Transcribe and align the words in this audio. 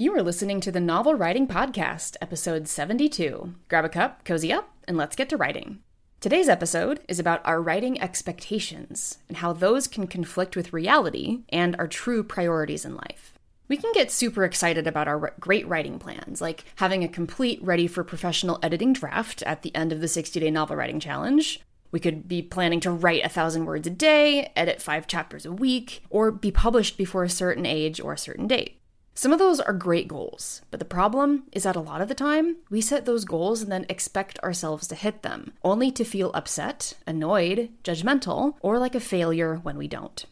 You 0.00 0.16
are 0.16 0.22
listening 0.22 0.62
to 0.62 0.72
the 0.72 0.80
Novel 0.80 1.14
Writing 1.14 1.46
Podcast, 1.46 2.16
episode 2.22 2.66
72. 2.66 3.52
Grab 3.68 3.84
a 3.84 3.90
cup, 3.90 4.24
cozy 4.24 4.50
up, 4.50 4.70
and 4.88 4.96
let's 4.96 5.14
get 5.14 5.28
to 5.28 5.36
writing. 5.36 5.80
Today's 6.20 6.48
episode 6.48 7.00
is 7.06 7.18
about 7.18 7.42
our 7.44 7.60
writing 7.60 8.00
expectations 8.00 9.18
and 9.28 9.36
how 9.36 9.52
those 9.52 9.86
can 9.86 10.06
conflict 10.06 10.56
with 10.56 10.72
reality 10.72 11.40
and 11.50 11.76
our 11.76 11.86
true 11.86 12.24
priorities 12.24 12.86
in 12.86 12.94
life. 12.94 13.34
We 13.68 13.76
can 13.76 13.92
get 13.92 14.10
super 14.10 14.44
excited 14.44 14.86
about 14.86 15.06
our 15.06 15.34
great 15.38 15.68
writing 15.68 15.98
plans, 15.98 16.40
like 16.40 16.64
having 16.76 17.04
a 17.04 17.06
complete, 17.06 17.62
ready 17.62 17.86
for 17.86 18.02
professional 18.02 18.58
editing 18.62 18.94
draft 18.94 19.42
at 19.42 19.60
the 19.60 19.76
end 19.76 19.92
of 19.92 20.00
the 20.00 20.08
60 20.08 20.40
day 20.40 20.50
novel 20.50 20.76
writing 20.76 20.98
challenge. 20.98 21.60
We 21.92 22.00
could 22.00 22.26
be 22.26 22.40
planning 22.40 22.80
to 22.80 22.90
write 22.90 23.26
a 23.26 23.28
thousand 23.28 23.66
words 23.66 23.86
a 23.86 23.90
day, 23.90 24.50
edit 24.56 24.80
five 24.80 25.06
chapters 25.06 25.44
a 25.44 25.52
week, 25.52 26.02
or 26.08 26.30
be 26.30 26.50
published 26.50 26.96
before 26.96 27.24
a 27.24 27.28
certain 27.28 27.66
age 27.66 28.00
or 28.00 28.14
a 28.14 28.18
certain 28.18 28.46
date. 28.46 28.79
Some 29.14 29.32
of 29.32 29.38
those 29.38 29.60
are 29.60 29.72
great 29.72 30.08
goals, 30.08 30.62
but 30.70 30.78
the 30.78 30.86
problem 30.86 31.44
is 31.52 31.64
that 31.64 31.76
a 31.76 31.80
lot 31.80 32.00
of 32.00 32.08
the 32.08 32.14
time, 32.14 32.56
we 32.70 32.80
set 32.80 33.04
those 33.04 33.24
goals 33.24 33.60
and 33.60 33.70
then 33.70 33.84
expect 33.88 34.38
ourselves 34.38 34.86
to 34.88 34.94
hit 34.94 35.22
them, 35.22 35.52
only 35.62 35.90
to 35.90 36.04
feel 36.04 36.30
upset, 36.32 36.94
annoyed, 37.06 37.70
judgmental, 37.84 38.54
or 38.60 38.78
like 38.78 38.94
a 38.94 39.00
failure 39.00 39.56
when 39.56 39.76
we 39.76 39.88
don't. 39.88 40.24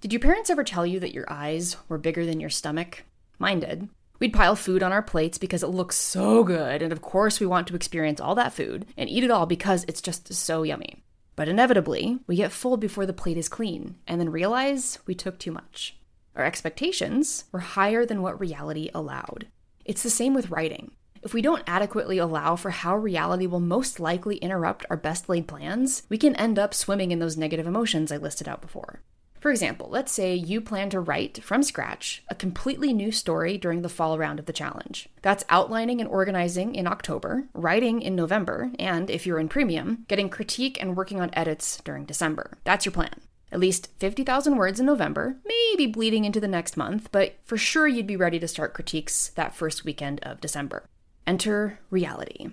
Did 0.00 0.12
your 0.12 0.20
parents 0.20 0.50
ever 0.50 0.62
tell 0.62 0.86
you 0.86 1.00
that 1.00 1.14
your 1.14 1.24
eyes 1.28 1.76
were 1.88 1.98
bigger 1.98 2.24
than 2.24 2.38
your 2.38 2.50
stomach? 2.50 3.04
Mine 3.38 3.60
did. 3.60 3.88
We'd 4.18 4.32
pile 4.32 4.56
food 4.56 4.82
on 4.82 4.92
our 4.92 5.02
plates 5.02 5.38
because 5.38 5.62
it 5.62 5.68
looks 5.68 5.96
so 5.96 6.44
good, 6.44 6.82
and 6.82 6.92
of 6.92 7.02
course, 7.02 7.40
we 7.40 7.46
want 7.46 7.66
to 7.68 7.74
experience 7.74 8.20
all 8.20 8.34
that 8.36 8.52
food 8.52 8.86
and 8.96 9.10
eat 9.10 9.24
it 9.24 9.30
all 9.30 9.46
because 9.46 9.84
it's 9.88 10.00
just 10.00 10.32
so 10.32 10.62
yummy. 10.62 11.02
But 11.34 11.48
inevitably, 11.48 12.20
we 12.26 12.36
get 12.36 12.52
full 12.52 12.76
before 12.76 13.04
the 13.04 13.12
plate 13.12 13.36
is 13.36 13.48
clean 13.48 13.96
and 14.06 14.20
then 14.20 14.30
realize 14.30 14.98
we 15.06 15.14
took 15.14 15.38
too 15.38 15.52
much. 15.52 15.96
Our 16.36 16.44
expectations 16.44 17.44
were 17.50 17.60
higher 17.60 18.04
than 18.04 18.20
what 18.20 18.38
reality 18.38 18.90
allowed. 18.94 19.46
It's 19.86 20.02
the 20.02 20.10
same 20.10 20.34
with 20.34 20.50
writing. 20.50 20.92
If 21.22 21.32
we 21.32 21.42
don't 21.42 21.64
adequately 21.66 22.18
allow 22.18 22.56
for 22.56 22.70
how 22.70 22.96
reality 22.96 23.46
will 23.46 23.58
most 23.58 23.98
likely 23.98 24.36
interrupt 24.36 24.84
our 24.90 24.96
best 24.96 25.28
laid 25.28 25.48
plans, 25.48 26.02
we 26.08 26.18
can 26.18 26.36
end 26.36 26.58
up 26.58 26.74
swimming 26.74 27.10
in 27.10 27.18
those 27.18 27.38
negative 27.38 27.66
emotions 27.66 28.12
I 28.12 28.18
listed 28.18 28.48
out 28.48 28.60
before. 28.60 29.00
For 29.40 29.50
example, 29.50 29.88
let's 29.90 30.12
say 30.12 30.34
you 30.34 30.60
plan 30.60 30.90
to 30.90 31.00
write 31.00 31.42
from 31.42 31.62
scratch 31.62 32.22
a 32.28 32.34
completely 32.34 32.92
new 32.92 33.12
story 33.12 33.56
during 33.58 33.82
the 33.82 33.88
fall 33.88 34.18
round 34.18 34.38
of 34.38 34.46
the 34.46 34.52
challenge. 34.52 35.08
That's 35.22 35.44
outlining 35.48 36.00
and 36.00 36.10
organizing 36.10 36.74
in 36.74 36.86
October, 36.86 37.44
writing 37.54 38.02
in 38.02 38.14
November, 38.14 38.70
and 38.78 39.08
if 39.08 39.26
you're 39.26 39.38
in 39.38 39.48
premium, 39.48 40.04
getting 40.08 40.28
critique 40.28 40.78
and 40.80 40.96
working 40.96 41.20
on 41.20 41.30
edits 41.32 41.80
during 41.84 42.04
December. 42.04 42.58
That's 42.64 42.84
your 42.84 42.92
plan. 42.92 43.20
At 43.52 43.60
least 43.60 43.90
50,000 43.98 44.56
words 44.56 44.80
in 44.80 44.86
November, 44.86 45.36
maybe 45.44 45.86
bleeding 45.86 46.24
into 46.24 46.40
the 46.40 46.48
next 46.48 46.76
month, 46.76 47.10
but 47.12 47.36
for 47.44 47.56
sure 47.56 47.86
you'd 47.86 48.06
be 48.06 48.16
ready 48.16 48.38
to 48.38 48.48
start 48.48 48.74
critiques 48.74 49.28
that 49.36 49.54
first 49.54 49.84
weekend 49.84 50.20
of 50.24 50.40
December. 50.40 50.84
Enter 51.26 51.78
reality. 51.90 52.48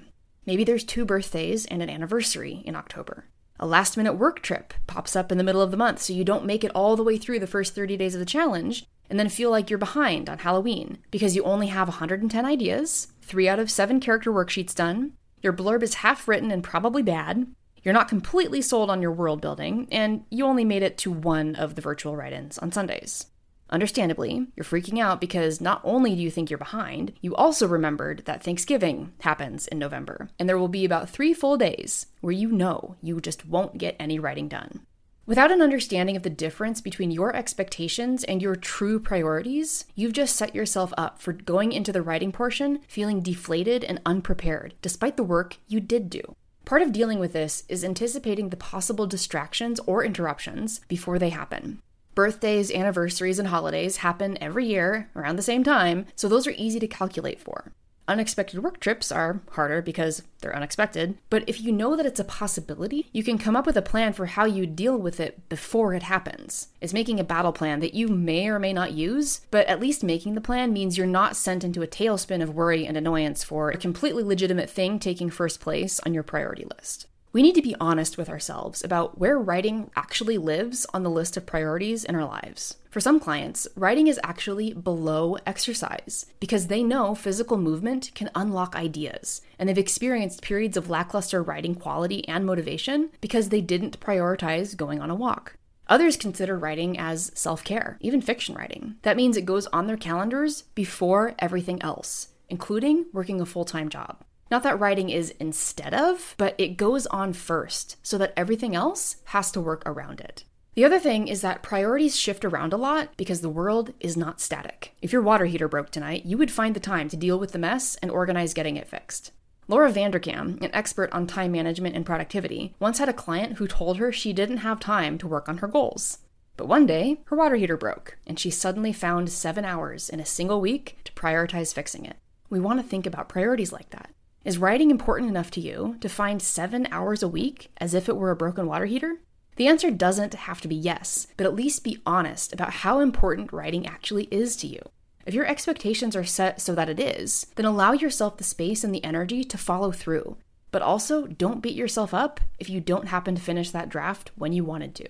Maybe 0.45 0.63
there's 0.63 0.83
two 0.83 1.05
birthdays 1.05 1.65
and 1.65 1.81
an 1.81 1.89
anniversary 1.89 2.61
in 2.65 2.75
October. 2.75 3.25
A 3.59 3.65
last 3.65 3.97
minute 3.97 4.13
work 4.13 4.41
trip 4.41 4.73
pops 4.87 5.15
up 5.15 5.31
in 5.31 5.37
the 5.37 5.43
middle 5.43 5.61
of 5.61 5.71
the 5.71 5.77
month, 5.77 6.01
so 6.01 6.13
you 6.13 6.23
don't 6.23 6.45
make 6.45 6.63
it 6.63 6.71
all 6.75 6.95
the 6.95 7.03
way 7.03 7.17
through 7.17 7.39
the 7.39 7.47
first 7.47 7.75
30 7.75 7.97
days 7.97 8.13
of 8.13 8.19
the 8.19 8.25
challenge 8.25 8.85
and 9.09 9.19
then 9.19 9.29
feel 9.29 9.51
like 9.51 9.69
you're 9.69 9.79
behind 9.79 10.29
on 10.29 10.39
Halloween 10.39 10.97
because 11.11 11.35
you 11.35 11.43
only 11.43 11.67
have 11.67 11.87
110 11.87 12.45
ideas, 12.45 13.07
three 13.21 13.47
out 13.47 13.59
of 13.59 13.69
seven 13.69 13.99
character 13.99 14.31
worksheets 14.31 14.73
done, 14.73 15.13
your 15.41 15.53
blurb 15.53 15.83
is 15.83 15.95
half 15.95 16.27
written 16.27 16.51
and 16.51 16.63
probably 16.63 17.03
bad, 17.03 17.47
you're 17.83 17.93
not 17.93 18.07
completely 18.07 18.61
sold 18.61 18.89
on 18.89 19.01
your 19.01 19.11
world 19.11 19.41
building, 19.41 19.87
and 19.91 20.25
you 20.29 20.45
only 20.45 20.65
made 20.65 20.83
it 20.83 20.97
to 20.99 21.11
one 21.11 21.55
of 21.55 21.75
the 21.75 21.81
virtual 21.81 22.15
write 22.15 22.33
ins 22.33 22.57
on 22.57 22.71
Sundays. 22.71 23.27
Understandably, 23.69 24.45
you're 24.55 24.63
freaking 24.63 24.99
out 24.99 25.19
because 25.19 25.59
not 25.59 25.81
only 25.83 26.15
do 26.15 26.21
you 26.21 26.29
think 26.29 26.49
you're 26.49 26.59
behind, 26.59 27.13
you 27.21 27.35
also 27.35 27.67
remembered 27.67 28.23
that 28.25 28.43
Thanksgiving 28.43 29.13
happens 29.21 29.67
in 29.67 29.79
November, 29.79 30.29
and 30.37 30.47
there 30.47 30.59
will 30.59 30.67
be 30.67 30.85
about 30.85 31.09
three 31.09 31.33
full 31.33 31.57
days 31.57 32.05
where 32.21 32.31
you 32.31 32.51
know 32.51 32.95
you 33.01 33.19
just 33.19 33.47
won't 33.47 33.79
get 33.79 33.95
any 33.99 34.19
writing 34.19 34.47
done. 34.47 34.85
Without 35.25 35.51
an 35.51 35.61
understanding 35.61 36.17
of 36.17 36.23
the 36.23 36.29
difference 36.29 36.81
between 36.81 37.09
your 37.09 37.33
expectations 37.33 38.25
and 38.25 38.41
your 38.41 38.57
true 38.57 38.99
priorities, 38.99 39.85
you've 39.95 40.11
just 40.11 40.35
set 40.35 40.53
yourself 40.53 40.93
up 40.97 41.21
for 41.21 41.31
going 41.31 41.71
into 41.71 41.93
the 41.93 42.01
writing 42.01 42.31
portion 42.31 42.79
feeling 42.87 43.21
deflated 43.21 43.85
and 43.85 44.01
unprepared, 44.05 44.75
despite 44.81 45.15
the 45.15 45.23
work 45.23 45.57
you 45.67 45.79
did 45.79 46.09
do. 46.09 46.35
Part 46.65 46.81
of 46.81 46.93
dealing 46.93 47.19
with 47.19 47.33
this 47.33 47.63
is 47.67 47.83
anticipating 47.83 48.49
the 48.49 48.57
possible 48.57 49.05
distractions 49.05 49.81
or 49.85 50.03
interruptions 50.03 50.79
before 50.87 51.19
they 51.19 51.29
happen. 51.29 51.81
Birthdays, 52.15 52.71
anniversaries, 52.71 53.37
and 53.37 53.49
holidays 53.49 53.97
happen 53.97 54.37
every 54.39 54.65
year 54.65 55.09
around 55.15 55.35
the 55.35 55.41
same 55.41 55.63
time, 55.63 56.05
so 56.15 56.29
those 56.29 56.47
are 56.47 56.53
easy 56.55 56.79
to 56.79 56.87
calculate 56.87 57.41
for. 57.41 57.73
Unexpected 58.13 58.61
work 58.61 58.79
trips 58.79 59.11
are 59.11 59.41
harder 59.53 59.81
because 59.81 60.21
they're 60.39 60.55
unexpected, 60.55 61.17
but 61.31 61.43
if 61.47 61.59
you 61.59 61.71
know 61.71 61.95
that 61.95 62.05
it's 62.05 62.19
a 62.19 62.23
possibility, 62.23 63.09
you 63.11 63.23
can 63.23 63.39
come 63.39 63.55
up 63.55 63.65
with 63.65 63.75
a 63.75 63.81
plan 63.81 64.13
for 64.13 64.27
how 64.27 64.45
you 64.45 64.67
deal 64.67 64.95
with 64.95 65.19
it 65.19 65.49
before 65.49 65.95
it 65.95 66.03
happens. 66.03 66.67
It's 66.79 66.93
making 66.93 67.19
a 67.19 67.23
battle 67.23 67.51
plan 67.51 67.79
that 67.79 67.95
you 67.95 68.07
may 68.07 68.49
or 68.49 68.59
may 68.59 68.71
not 68.71 68.91
use, 68.91 69.41
but 69.49 69.65
at 69.65 69.79
least 69.79 70.03
making 70.03 70.35
the 70.35 70.41
plan 70.41 70.71
means 70.71 70.95
you're 70.95 71.07
not 71.07 71.35
sent 71.35 71.63
into 71.63 71.81
a 71.81 71.87
tailspin 71.87 72.43
of 72.43 72.53
worry 72.53 72.85
and 72.85 72.95
annoyance 72.95 73.43
for 73.43 73.71
a 73.71 73.77
completely 73.77 74.21
legitimate 74.21 74.69
thing 74.69 74.99
taking 74.99 75.31
first 75.31 75.59
place 75.59 75.99
on 76.05 76.13
your 76.13 76.21
priority 76.21 76.67
list. 76.77 77.07
We 77.33 77.41
need 77.41 77.55
to 77.55 77.63
be 77.63 77.75
honest 77.79 78.15
with 78.15 78.29
ourselves 78.29 78.83
about 78.83 79.17
where 79.17 79.39
writing 79.39 79.89
actually 79.95 80.37
lives 80.37 80.85
on 80.93 81.01
the 81.01 81.09
list 81.09 81.35
of 81.35 81.47
priorities 81.47 82.03
in 82.03 82.13
our 82.13 82.25
lives. 82.25 82.77
For 82.91 82.99
some 82.99 83.19
clients, 83.19 83.67
writing 83.75 84.05
is 84.05 84.19
actually 84.23 84.71
below 84.73 85.37
exercise 85.43 86.27
because 86.39 86.67
they 86.67 86.83
know 86.83 87.15
physical 87.15 87.57
movement 87.57 88.11
can 88.13 88.29
unlock 88.35 88.75
ideas, 88.75 89.41
and 89.57 89.67
they've 89.67 89.75
experienced 89.79 90.43
periods 90.43 90.77
of 90.77 90.91
lackluster 90.91 91.41
writing 91.41 91.73
quality 91.73 92.27
and 92.27 92.45
motivation 92.45 93.09
because 93.19 93.49
they 93.49 93.61
didn't 93.61 93.99
prioritize 93.99 94.77
going 94.77 95.01
on 95.01 95.09
a 95.09 95.15
walk. 95.15 95.55
Others 95.87 96.17
consider 96.17 96.55
writing 96.55 96.99
as 96.99 97.31
self 97.33 97.63
care, 97.63 97.97
even 97.99 98.21
fiction 98.21 98.53
writing. 98.53 98.97
That 99.01 99.17
means 99.17 99.37
it 99.37 99.45
goes 99.45 99.65
on 99.73 99.87
their 99.87 99.97
calendars 99.97 100.65
before 100.75 101.33
everything 101.39 101.81
else, 101.81 102.27
including 102.47 103.07
working 103.11 103.41
a 103.41 103.45
full 103.47 103.65
time 103.65 103.89
job. 103.89 104.23
Not 104.53 104.61
that 104.61 104.79
writing 104.79 105.09
is 105.09 105.33
instead 105.39 105.95
of, 105.95 106.35
but 106.37 106.53
it 106.59 106.77
goes 106.77 107.07
on 107.07 107.33
first 107.33 107.97
so 108.03 108.19
that 108.19 108.33
everything 108.37 108.75
else 108.75 109.15
has 109.33 109.49
to 109.49 109.59
work 109.59 109.81
around 109.83 110.21
it. 110.21 110.43
The 110.75 110.85
other 110.85 110.99
thing 110.99 111.27
is 111.27 111.41
that 111.41 111.63
priorities 111.63 112.15
shift 112.15 112.45
around 112.45 112.71
a 112.71 112.77
lot 112.77 113.17
because 113.17 113.41
the 113.41 113.49
world 113.49 113.95
is 113.99 114.15
not 114.15 114.39
static. 114.39 114.93
If 115.01 115.11
your 115.11 115.23
water 115.23 115.45
heater 115.45 115.67
broke 115.67 115.89
tonight, 115.89 116.27
you 116.27 116.37
would 116.37 116.51
find 116.51 116.75
the 116.75 116.79
time 116.79 117.09
to 117.09 117.17
deal 117.17 117.39
with 117.39 117.51
the 117.51 117.57
mess 117.57 117.95
and 117.95 118.11
organize 118.11 118.53
getting 118.53 118.77
it 118.77 118.87
fixed. 118.87 119.31
Laura 119.67 119.91
Vanderkam, 119.91 120.61
an 120.61 120.69
expert 120.71 121.11
on 121.11 121.25
time 121.25 121.51
management 121.51 121.95
and 121.95 122.05
productivity, 122.05 122.75
once 122.79 122.99
had 122.99 123.09
a 123.09 123.13
client 123.13 123.57
who 123.57 123.65
told 123.65 123.97
her 123.97 124.11
she 124.11 124.33
didn't 124.33 124.57
have 124.57 124.79
time 124.79 125.17
to 125.17 125.27
work 125.27 125.49
on 125.49 125.57
her 125.57 125.67
goals. 125.67 126.19
But 126.57 126.67
one 126.67 126.85
day, 126.85 127.21
her 127.25 127.35
water 127.35 127.55
heater 127.55 127.75
broke, 127.75 128.19
and 128.27 128.39
she 128.39 128.51
suddenly 128.51 128.93
found 128.93 129.31
seven 129.31 129.65
hours 129.65 130.11
in 130.11 130.19
a 130.19 130.25
single 130.27 130.61
week 130.61 130.99
to 131.05 131.13
prioritize 131.13 131.73
fixing 131.73 132.05
it. 132.05 132.17
We 132.51 132.59
want 132.59 132.79
to 132.79 132.87
think 132.87 133.07
about 133.07 133.29
priorities 133.29 133.73
like 133.73 133.89
that. 133.89 134.11
Is 134.43 134.57
writing 134.57 134.91
important 134.91 135.29
enough 135.29 135.51
to 135.51 135.61
you 135.61 135.95
to 136.01 136.09
find 136.09 136.41
seven 136.41 136.85
hours 136.91 137.23
a 137.23 137.29
week 137.29 137.71
as 137.77 137.93
if 137.93 138.09
it 138.09 138.17
were 138.17 138.29
a 138.29 138.35
broken 138.35 138.67
water 138.67 138.85
heater? 138.85 139.21
The 139.55 139.67
answer 139.67 139.89
doesn't 139.89 140.33
have 140.33 140.59
to 140.61 140.67
be 140.67 140.75
yes, 140.75 141.27
but 141.37 141.45
at 141.45 141.55
least 141.55 141.85
be 141.85 142.01
honest 142.05 142.51
about 142.51 142.73
how 142.73 142.99
important 142.99 143.53
writing 143.53 143.87
actually 143.87 144.25
is 144.25 144.57
to 144.57 144.67
you. 144.67 144.81
If 145.25 145.33
your 145.33 145.45
expectations 145.45 146.13
are 146.13 146.25
set 146.25 146.59
so 146.59 146.75
that 146.75 146.89
it 146.89 146.99
is, 146.99 147.47
then 147.55 147.65
allow 147.65 147.93
yourself 147.93 148.35
the 148.35 148.43
space 148.43 148.83
and 148.83 148.93
the 148.93 149.03
energy 149.05 149.45
to 149.45 149.57
follow 149.57 149.93
through. 149.93 150.35
But 150.71 150.81
also, 150.81 151.25
don't 151.25 151.61
beat 151.61 151.75
yourself 151.75 152.13
up 152.13 152.41
if 152.59 152.69
you 152.69 152.81
don't 152.81 153.07
happen 153.07 153.35
to 153.35 153.41
finish 153.41 153.71
that 153.71 153.87
draft 153.87 154.31
when 154.35 154.51
you 154.51 154.65
wanted 154.65 154.93
to. 154.95 155.07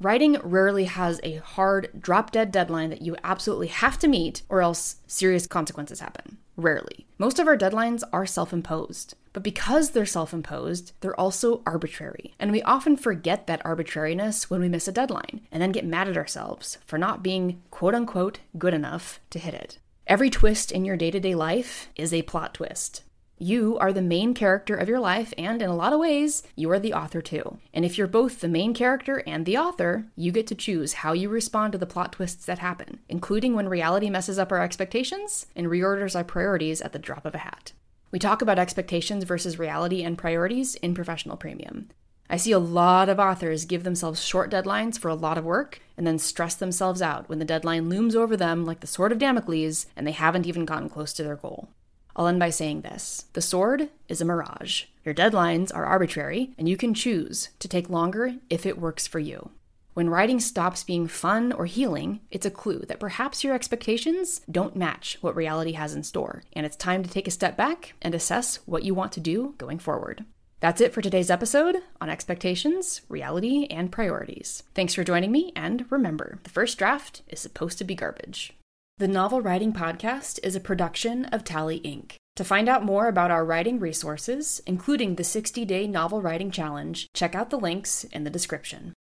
Writing 0.00 0.38
rarely 0.42 0.86
has 0.86 1.20
a 1.22 1.36
hard, 1.36 1.90
drop 2.00 2.32
dead 2.32 2.50
deadline 2.50 2.90
that 2.90 3.02
you 3.02 3.14
absolutely 3.22 3.68
have 3.68 3.96
to 4.00 4.08
meet, 4.08 4.42
or 4.48 4.60
else 4.60 4.96
serious 5.06 5.46
consequences 5.46 6.00
happen. 6.00 6.38
Rarely. 6.56 7.06
Most 7.18 7.38
of 7.38 7.46
our 7.46 7.56
deadlines 7.56 8.02
are 8.12 8.26
self 8.26 8.52
imposed. 8.52 9.14
But 9.32 9.42
because 9.42 9.90
they're 9.90 10.04
self 10.04 10.34
imposed, 10.34 10.92
they're 11.00 11.18
also 11.18 11.62
arbitrary. 11.66 12.34
And 12.38 12.52
we 12.52 12.62
often 12.62 12.96
forget 12.96 13.46
that 13.46 13.64
arbitrariness 13.64 14.50
when 14.50 14.60
we 14.60 14.68
miss 14.68 14.88
a 14.88 14.92
deadline, 14.92 15.46
and 15.50 15.62
then 15.62 15.72
get 15.72 15.86
mad 15.86 16.08
at 16.08 16.16
ourselves 16.16 16.78
for 16.84 16.98
not 16.98 17.22
being 17.22 17.62
quote 17.70 17.94
unquote 17.94 18.40
good 18.58 18.74
enough 18.74 19.20
to 19.30 19.38
hit 19.38 19.54
it. 19.54 19.78
Every 20.06 20.30
twist 20.30 20.72
in 20.72 20.84
your 20.84 20.96
day 20.96 21.10
to 21.10 21.20
day 21.20 21.34
life 21.34 21.88
is 21.96 22.12
a 22.12 22.22
plot 22.22 22.54
twist. 22.54 23.02
You 23.42 23.76
are 23.78 23.92
the 23.92 24.02
main 24.02 24.34
character 24.34 24.76
of 24.76 24.88
your 24.88 25.00
life, 25.00 25.34
and 25.36 25.60
in 25.60 25.68
a 25.68 25.74
lot 25.74 25.92
of 25.92 25.98
ways, 25.98 26.44
you 26.54 26.70
are 26.70 26.78
the 26.78 26.94
author 26.94 27.20
too. 27.20 27.58
And 27.74 27.84
if 27.84 27.98
you're 27.98 28.06
both 28.06 28.40
the 28.40 28.46
main 28.46 28.72
character 28.72 29.20
and 29.26 29.44
the 29.44 29.58
author, 29.58 30.06
you 30.14 30.30
get 30.30 30.46
to 30.46 30.54
choose 30.54 30.92
how 30.92 31.12
you 31.12 31.28
respond 31.28 31.72
to 31.72 31.78
the 31.78 31.84
plot 31.84 32.12
twists 32.12 32.44
that 32.44 32.60
happen, 32.60 33.00
including 33.08 33.56
when 33.56 33.68
reality 33.68 34.08
messes 34.10 34.38
up 34.38 34.52
our 34.52 34.62
expectations 34.62 35.46
and 35.56 35.66
reorders 35.66 36.14
our 36.14 36.22
priorities 36.22 36.80
at 36.80 36.92
the 36.92 37.00
drop 37.00 37.26
of 37.26 37.34
a 37.34 37.38
hat. 37.38 37.72
We 38.12 38.20
talk 38.20 38.42
about 38.42 38.60
expectations 38.60 39.24
versus 39.24 39.58
reality 39.58 40.04
and 40.04 40.16
priorities 40.16 40.76
in 40.76 40.94
Professional 40.94 41.36
Premium. 41.36 41.88
I 42.30 42.36
see 42.36 42.52
a 42.52 42.60
lot 42.60 43.08
of 43.08 43.18
authors 43.18 43.64
give 43.64 43.82
themselves 43.82 44.22
short 44.22 44.52
deadlines 44.52 45.00
for 45.00 45.08
a 45.08 45.16
lot 45.16 45.36
of 45.36 45.44
work 45.44 45.80
and 45.96 46.06
then 46.06 46.20
stress 46.20 46.54
themselves 46.54 47.02
out 47.02 47.28
when 47.28 47.40
the 47.40 47.44
deadline 47.44 47.88
looms 47.88 48.14
over 48.14 48.36
them 48.36 48.64
like 48.64 48.78
the 48.78 48.86
sword 48.86 49.10
of 49.10 49.18
Damocles 49.18 49.86
and 49.96 50.06
they 50.06 50.12
haven't 50.12 50.46
even 50.46 50.64
gotten 50.64 50.88
close 50.88 51.12
to 51.14 51.24
their 51.24 51.34
goal. 51.34 51.70
I'll 52.16 52.26
end 52.26 52.38
by 52.38 52.50
saying 52.50 52.82
this 52.82 53.26
the 53.32 53.42
sword 53.42 53.88
is 54.08 54.20
a 54.20 54.24
mirage. 54.24 54.84
Your 55.04 55.14
deadlines 55.14 55.74
are 55.74 55.84
arbitrary, 55.84 56.52
and 56.58 56.68
you 56.68 56.76
can 56.76 56.94
choose 56.94 57.48
to 57.58 57.68
take 57.68 57.90
longer 57.90 58.34
if 58.48 58.66
it 58.66 58.78
works 58.78 59.06
for 59.06 59.18
you. 59.18 59.50
When 59.94 60.08
writing 60.08 60.40
stops 60.40 60.84
being 60.84 61.06
fun 61.06 61.52
or 61.52 61.66
healing, 61.66 62.20
it's 62.30 62.46
a 62.46 62.50
clue 62.50 62.78
that 62.88 63.00
perhaps 63.00 63.44
your 63.44 63.54
expectations 63.54 64.40
don't 64.50 64.74
match 64.74 65.18
what 65.20 65.36
reality 65.36 65.72
has 65.72 65.94
in 65.94 66.02
store, 66.02 66.44
and 66.54 66.64
it's 66.64 66.76
time 66.76 67.02
to 67.02 67.10
take 67.10 67.28
a 67.28 67.32
step 67.32 67.58
back 67.58 67.92
and 68.00 68.14
assess 68.14 68.56
what 68.64 68.84
you 68.84 68.94
want 68.94 69.12
to 69.12 69.20
do 69.20 69.54
going 69.58 69.78
forward. 69.78 70.24
That's 70.60 70.80
it 70.80 70.94
for 70.94 71.02
today's 71.02 71.30
episode 71.30 71.76
on 72.00 72.08
expectations, 72.08 73.02
reality, 73.08 73.66
and 73.66 73.92
priorities. 73.92 74.62
Thanks 74.74 74.94
for 74.94 75.04
joining 75.04 75.32
me, 75.32 75.52
and 75.56 75.84
remember, 75.90 76.38
the 76.44 76.50
first 76.50 76.78
draft 76.78 77.20
is 77.28 77.40
supposed 77.40 77.76
to 77.78 77.84
be 77.84 77.94
garbage. 77.94 78.54
The 79.02 79.08
Novel 79.08 79.40
Writing 79.42 79.72
Podcast 79.72 80.38
is 80.44 80.54
a 80.54 80.60
production 80.60 81.24
of 81.24 81.42
Tally 81.42 81.80
Inc. 81.80 82.14
To 82.36 82.44
find 82.44 82.68
out 82.68 82.84
more 82.84 83.08
about 83.08 83.32
our 83.32 83.44
writing 83.44 83.80
resources, 83.80 84.62
including 84.64 85.16
the 85.16 85.24
60 85.24 85.64
day 85.64 85.88
novel 85.88 86.22
writing 86.22 86.52
challenge, 86.52 87.08
check 87.12 87.34
out 87.34 87.50
the 87.50 87.58
links 87.58 88.04
in 88.04 88.22
the 88.22 88.30
description. 88.30 88.92